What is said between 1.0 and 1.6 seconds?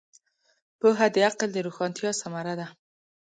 د عقل د